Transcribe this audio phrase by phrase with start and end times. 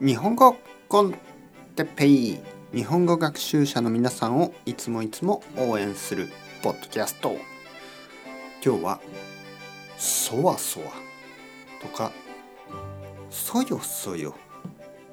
[0.00, 0.56] 日本語
[0.88, 1.14] コン
[1.74, 2.38] テペイ
[2.72, 6.28] 日本語学習者の皆さんをいつもいつも応援する
[6.62, 7.34] ポッドキャスト。
[8.64, 9.00] 今日は
[9.98, 10.86] 「そわそわ」
[11.82, 12.12] とか
[13.28, 14.36] 「そよそよ」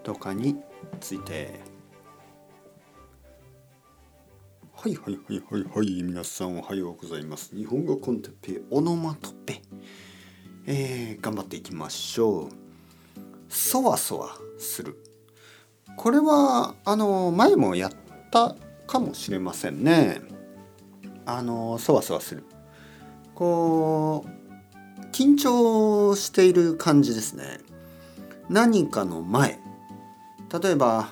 [0.04, 0.56] とかに
[1.00, 1.60] ついて。
[4.72, 7.56] はいはいはいはいはい皆さんおはようございます。
[7.56, 9.64] 日本語コンテッペイオノマトペ。
[10.68, 12.65] えー、頑張っていきましょう。
[13.50, 14.98] そわそわする。
[15.98, 17.92] これはあの前もやっ
[18.32, 18.56] た
[18.88, 20.22] かもしれませんね。
[21.26, 22.44] あのそわそわする。
[23.34, 27.60] こう緊張している感じですね。
[28.50, 29.60] 何かの前。
[30.62, 31.10] 例えば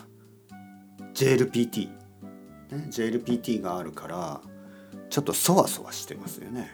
[1.14, 1.96] JLPT、ね、
[2.90, 4.42] JLPT があるから
[5.10, 6.72] ちょっとそわそわしてますよね。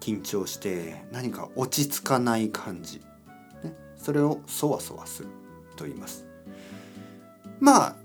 [0.00, 3.00] 緊張して何か落ち着かない感じ、
[4.06, 5.28] それをそわそわする
[5.74, 6.24] と言います。
[7.58, 7.96] まあ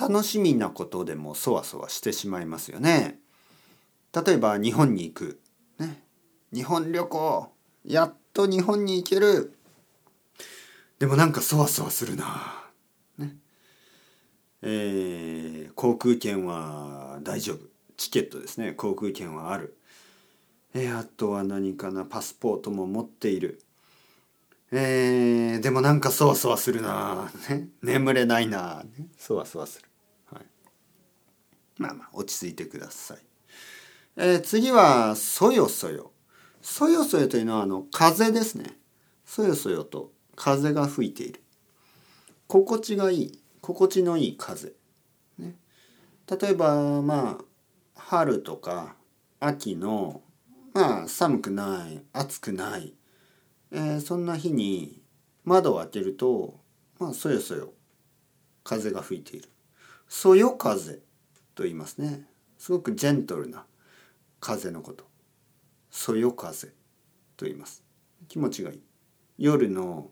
[0.00, 3.18] 楽しみなことでもそわそわしてしまいますよね。
[4.14, 5.40] 例えば日本に行く、
[5.80, 6.04] ね、
[6.54, 7.52] 日本旅行。
[7.84, 9.52] やっと日本に行ける。
[11.00, 12.70] でもなんかそわそわするな。
[13.18, 13.34] ね。
[14.62, 17.66] えー、航空券は大丈夫。
[17.96, 18.70] チケットですね。
[18.74, 19.76] 航空券はある。
[20.74, 22.04] えー、あとは何かな。
[22.04, 23.60] パスポートも持っている。
[24.72, 29.88] えー、でもなんかそわそわするな、ね、眠れないな、ね、そわそわする、
[30.32, 30.44] はい、
[31.78, 33.18] まあまあ落ち着いてください、
[34.16, 36.12] えー、次はそよそよ。
[36.62, 38.76] そよそよというのはあの風ですね。
[39.24, 41.42] そよそよと風が吹いている。
[42.46, 43.42] 心地がいい。
[43.60, 44.72] 心地のいい風、
[45.38, 45.54] ね、
[46.40, 47.44] 例えばまあ
[47.94, 48.96] 春とか
[49.38, 50.22] 秋の
[50.72, 52.94] まあ寒くない暑くない、
[53.72, 55.00] えー、そんな日に
[55.44, 56.60] 窓を開けると
[56.98, 57.72] まあそよそよ
[58.62, 59.48] 風が吹いている。
[60.08, 61.00] そよ風
[61.54, 62.26] と言いますね。
[62.58, 63.64] すごくジェントルな
[64.40, 65.04] 風のこと。
[65.90, 66.68] そよ風
[67.36, 67.82] と言います。
[68.28, 68.80] 気持ちがいい。
[69.38, 70.10] 夜の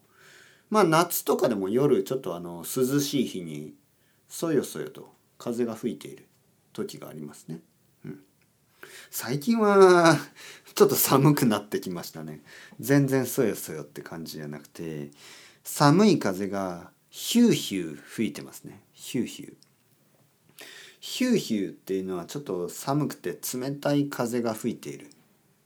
[0.71, 3.75] まあ夏とかでも夜ちょっとあの涼しい日に
[4.29, 6.27] そよそよと風が吹いている
[6.73, 7.61] 時がありますね。
[8.05, 8.21] うん。
[9.11, 10.17] 最近は
[10.79, 12.41] ちょっと寒くなってきましたね。
[12.79, 15.11] 全然そよそよって感じじゃなくて
[15.65, 18.81] 寒い風がヒューヒュー吹いてますね。
[18.93, 19.55] ヒューヒュー。
[21.01, 25.11] ヒューヒューっていうのはちょっと寒くて冷たい風が吹いている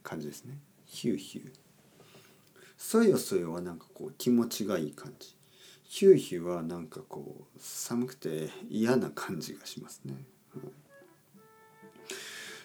[0.02, 0.56] 感じですね。
[0.86, 1.52] ヒューヒュー。
[2.78, 5.36] そよそよはなんかこう気持ちがいい感じ。
[5.84, 10.14] ヒューヒューはなんかこう寒くて嫌な感じがしますね、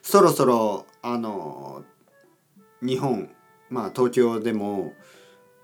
[0.01, 1.83] そろそろあの
[2.81, 3.29] 日本
[3.69, 4.93] まあ東京でも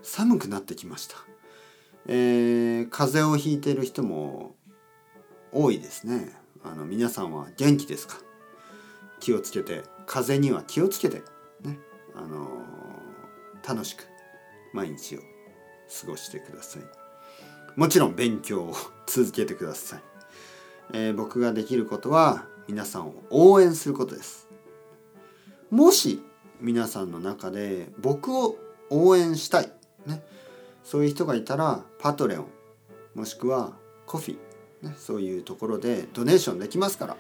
[0.01, 1.16] 寒くなってきました、
[2.07, 4.56] えー、風邪をひいてる人も
[5.51, 6.35] 多いですね。
[6.63, 8.16] あの皆さんは元気ですか？
[9.19, 9.84] 気をつけて。
[10.06, 11.22] 風邪には気をつけて。
[11.62, 11.79] ね。
[12.16, 12.47] あの
[13.68, 14.06] 楽しく
[14.74, 16.84] 毎日を過ごしてください。
[17.75, 18.75] もちろん勉強を
[19.07, 20.03] 続けてください、
[20.94, 24.47] えー、僕ができることは皆さんを応援することです。
[25.69, 26.22] もし
[26.62, 28.58] 皆さんの中で僕を
[28.90, 29.72] 応援したい、
[30.06, 30.22] ね、
[30.84, 32.47] そういう人がいたらパトレオン
[33.16, 33.74] もしくは
[34.06, 34.38] コフィ、
[34.81, 37.18] ね、そういうところでドネーションできますから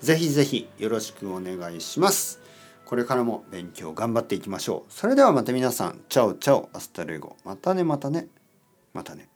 [0.00, 2.40] ぜひぜひよろしくお願いします。
[2.84, 4.92] これからも勉強頑張っていきましょう。
[4.92, 7.36] それではまた皆さん ciao ciao hasta luego。
[7.44, 8.26] またねまたね。
[8.92, 9.31] またね。